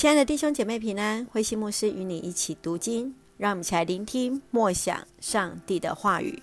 [0.00, 6.42] 亲爱的弟兄姐妹平安，慧馨牧师与你一起读经，让我们一起来聆听默想上帝的话语。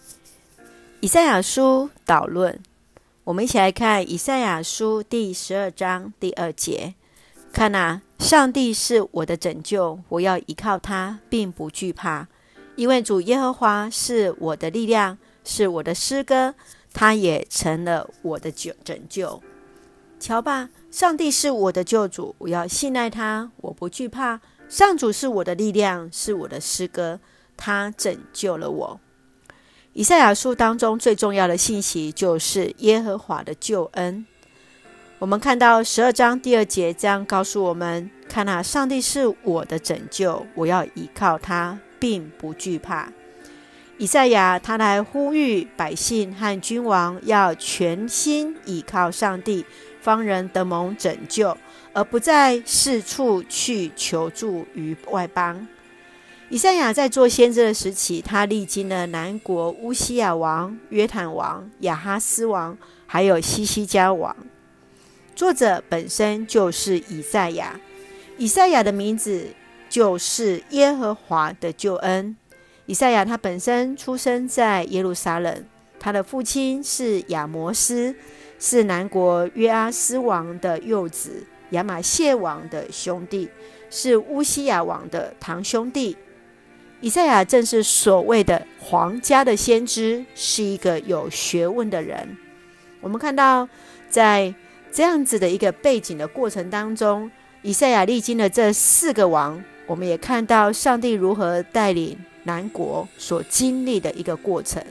[0.99, 2.61] 以赛亚书导论，
[3.23, 6.93] 我们一起来看以赛亚书第十二章第二节。
[7.51, 12.27] 看哪，上帝是我的拯救，我要依靠他，并不惧怕，
[12.75, 16.53] 因为主耶和华是我的力量，是我的诗歌，
[16.93, 19.41] 他也成了我的救拯救。
[20.19, 24.41] 瞧吧，上帝是我的救主，我要信赖他，我不惧怕。
[24.67, 27.19] 上主是我的力量，是我的诗歌，
[27.55, 28.99] 他拯救了我。
[29.93, 34.25] 以赛亚书当中最重要的信息就是耶和华的救恩。
[35.19, 43.11] 我们看到十二章第二节这样告诉我们：看哪，上帝是我的拯救，我要依靠他，并不惧怕。
[43.97, 49.65] 以赛亚他来呼吁百姓和君王要全心倚靠上帝。
[50.07, 51.57] 方人得蒙拯救，
[51.91, 55.67] 而不再四处去求助于外邦。
[56.47, 64.33] 以赛亚在做先知的时期，他历经了南国乌西亚王、约坦王、亚哈斯王，还有西西家王。
[65.35, 67.77] 作者本身就是以赛亚，
[68.37, 69.47] 以赛亚的名字
[69.89, 72.37] 就是耶和华的救恩。
[72.85, 75.65] 以赛亚他本身出生在耶路撒冷，
[76.07, 78.15] 他的父亲是亚摩斯。
[78.59, 83.49] 是南国约阿斯王的幼子，亚玛谢王的兄弟，
[83.89, 86.15] 是乌西亚王的堂兄弟。
[87.01, 92.37] 以赛亚正是所谓的皇家的先知，是一个有学问的人。
[93.01, 93.67] 我们看到，
[94.09, 94.55] 在
[94.91, 97.29] 这样子的一个背景的过程当中，
[97.61, 104.81] 以赛亚历经了这四个王，我们也看到上帝如何带领南国所经历的一个过程。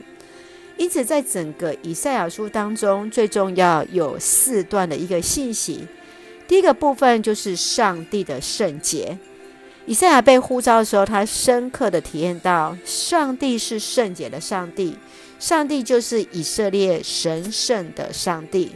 [0.77, 5.87] 因此，在整个以赛亚书当中，最重要有四段的一个信息。
[6.47, 9.17] 第一个部分就是上帝的圣洁。
[9.87, 14.95] 以赛亚被呼召的时候，他深刻的体验到上帝是圣洁的上帝，
[15.39, 18.71] 上帝就是以色列神圣的上帝。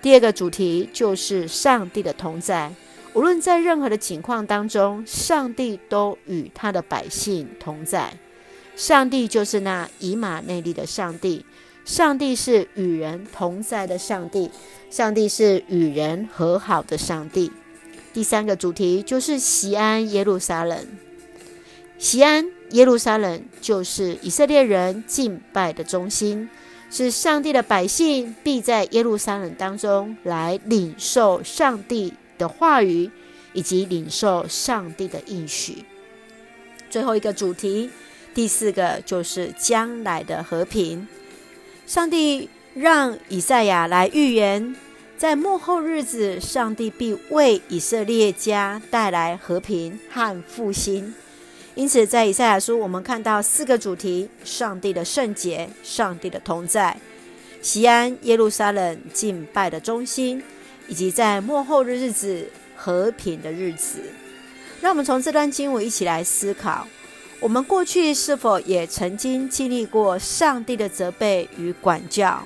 [0.00, 2.72] 第二个主题就是上帝的同在，
[3.14, 8.12] 无论在任何的情况当中，上帝都与他的百姓同在。
[8.76, 11.46] 上帝就是那以马内利的上帝，
[11.86, 14.50] 上帝是与人同在的上帝，
[14.90, 17.50] 上帝是与人和好的上帝。
[18.12, 20.86] 第三个主题就是锡安耶路撒冷，
[21.98, 26.46] 锡安耶路撒冷就是以色列人敬拜的中心，
[26.90, 33.10] 是上帝的百姓必在耶路撒冷当中来领受上帝的话语，
[33.54, 35.82] 以及领受上帝的应许。
[36.90, 37.88] 最后一个主题。
[38.36, 41.08] 第四个就是将来的和平。
[41.86, 44.76] 上帝让以赛亚来预言，
[45.16, 51.14] 在末后日子，上帝必为以色列家带来和平和复兴。
[51.74, 56.94] 因此，在以赛亚书，我们看到四个主题：上帝的圣洁、上帝的同在、
[57.62, 60.42] 西安耶路撒冷敬拜的中心，
[60.88, 64.00] 以及在末后日子和平的日子。
[64.82, 66.86] 让我们从这段经文一起来思考。
[67.38, 72.42] 我们过去是否也曾经经历过上帝的责备与管教？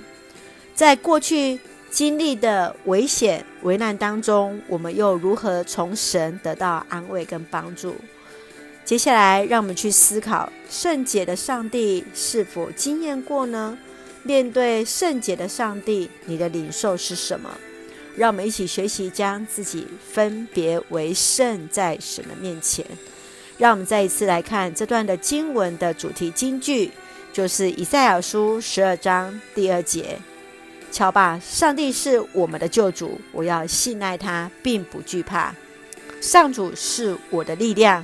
[0.75, 1.59] 在过去
[1.91, 7.95] 经历的危险、危难当中，我们又如何从神得到安慰跟帮助？
[8.84, 13.78] 接下来，让我们去思考圣洁的上帝是否经验过呢？
[14.25, 17.49] 面对圣洁的上帝，你的领受是什么？
[18.17, 22.84] 让我们一起学习，将自己分别为圣，在神的面前。
[23.60, 26.91] 让我们再一次来看这段的经文的主题金句，
[27.31, 30.19] 就是以赛亚书十二章第二节。
[30.91, 35.54] 瞧吧，上帝是我们的救主，我要信赖他，并不惧怕。
[36.22, 38.03] 上主是我的力量，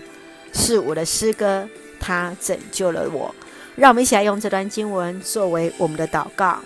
[0.53, 1.67] 是我的诗歌，
[1.99, 3.35] 他拯救了我。
[3.77, 6.59] 让我们一起来用这段经文作为我们的祷告。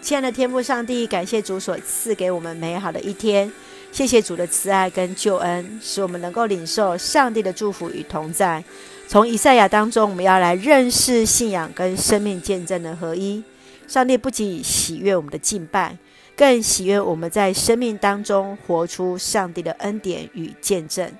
[0.00, 3.50] 亲爱的天父上帝，感谢主所赐给我们美好的一天。
[3.92, 8.62] 谢谢主的慈爱跟救恩，使我们能够领受上帝的祝福与同在。
[9.08, 13.42] 从以赛亚当中，我们要来认识信仰跟生命见证的合一。
[13.88, 15.98] 上帝不仅喜悦我们的敬拜，
[16.36, 21.10] 更喜悦我们在生命当中活出上帝的恩典与见证。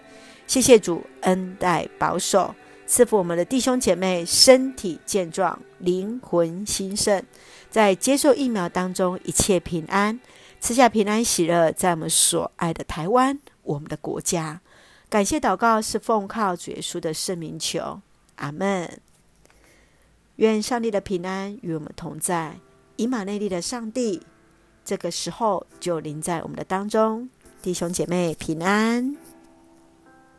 [0.46, 2.54] 谢谢主恩待保守，
[2.86, 7.20] 赐福我们的弟兄姐妹身体健壮，灵魂兴盛，
[7.68, 10.18] 在接受疫苗当中一切平安。
[10.60, 14.60] 赐下平安喜乐，在我们所爱的台湾，我们的国家。
[15.08, 18.02] 感谢祷告是奉靠主耶稣的圣名求，
[18.36, 19.00] 阿门。
[20.36, 22.60] 愿上帝的平安与我们同在，
[22.96, 24.22] 以马内利的上帝，
[24.84, 27.28] 这个时候就临在我们的当中。
[27.62, 29.16] 弟兄姐妹平安。